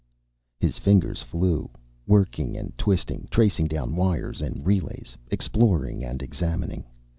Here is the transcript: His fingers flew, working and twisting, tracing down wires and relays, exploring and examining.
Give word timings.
His 0.59 0.79
fingers 0.79 1.21
flew, 1.21 1.69
working 2.07 2.57
and 2.57 2.75
twisting, 2.75 3.27
tracing 3.29 3.67
down 3.67 3.95
wires 3.95 4.41
and 4.41 4.65
relays, 4.65 5.15
exploring 5.29 6.03
and 6.03 6.23
examining. 6.23 6.87